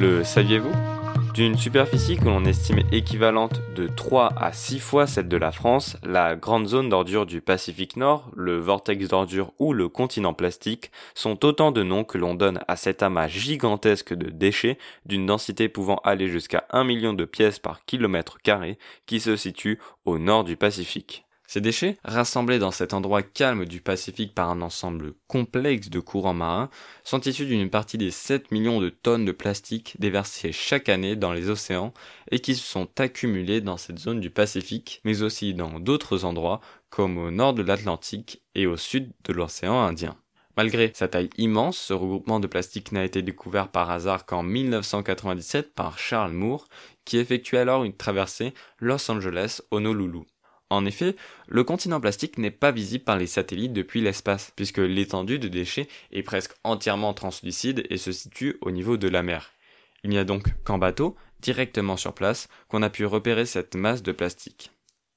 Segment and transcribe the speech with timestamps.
[0.00, 0.70] Le saviez-vous?
[1.34, 5.96] D'une superficie que l'on estime équivalente de 3 à 6 fois celle de la France,
[6.04, 11.44] la grande zone d'ordure du Pacifique Nord, le vortex d'ordure ou le continent plastique sont
[11.44, 16.00] autant de noms que l'on donne à cet amas gigantesque de déchets d'une densité pouvant
[16.04, 20.56] aller jusqu'à 1 million de pièces par kilomètre carré qui se situe au nord du
[20.56, 21.27] Pacifique.
[21.50, 26.34] Ces déchets, rassemblés dans cet endroit calme du Pacifique par un ensemble complexe de courants
[26.34, 26.68] marins,
[27.04, 31.32] sont issus d'une partie des 7 millions de tonnes de plastique déversées chaque année dans
[31.32, 31.94] les océans
[32.30, 36.60] et qui se sont accumulés dans cette zone du Pacifique, mais aussi dans d'autres endroits
[36.90, 40.18] comme au nord de l'Atlantique et au sud de l'océan Indien.
[40.58, 45.72] Malgré sa taille immense, ce regroupement de plastique n'a été découvert par hasard qu'en 1997
[45.72, 46.66] par Charles Moore,
[47.06, 50.26] qui effectuait alors une traversée Los Angeles-Honolulu.
[50.70, 55.38] En effet, le continent plastique n'est pas visible par les satellites depuis l'espace, puisque l'étendue
[55.38, 59.52] de déchets est presque entièrement translucide et se situe au niveau de la mer.
[60.04, 64.02] Il n'y a donc qu'en bateau, directement sur place, qu'on a pu repérer cette masse
[64.02, 64.70] de plastique.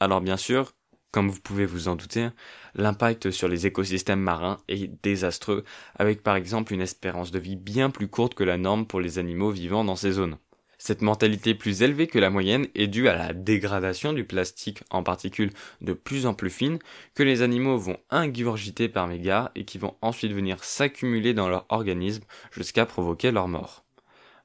[0.00, 0.72] Alors bien sûr,
[1.12, 2.28] comme vous pouvez vous en douter,
[2.74, 5.64] l'impact sur les écosystèmes marins est désastreux,
[5.96, 9.18] avec par exemple une espérance de vie bien plus courte que la norme pour les
[9.18, 10.38] animaux vivant dans ces zones.
[10.86, 15.02] Cette mentalité plus élevée que la moyenne est due à la dégradation du plastique en
[15.02, 16.78] particules de plus en plus fines
[17.14, 21.64] que les animaux vont ingurgiter par mégards et qui vont ensuite venir s'accumuler dans leur
[21.70, 23.82] organisme jusqu'à provoquer leur mort.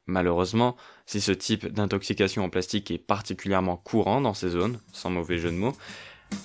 [0.05, 5.39] Malheureusement, si ce type d'intoxication en plastique est particulièrement courant dans ces zones, sans mauvais
[5.39, 5.75] jeu de mots,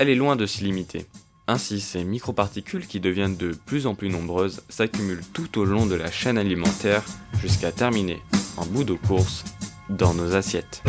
[0.01, 1.06] elle est loin de s'y limiter.
[1.47, 5.95] Ainsi, ces microparticules qui deviennent de plus en plus nombreuses s'accumulent tout au long de
[5.95, 7.05] la chaîne alimentaire
[7.41, 8.20] jusqu'à terminer
[8.56, 9.45] en bout de course
[9.89, 10.83] dans nos assiettes.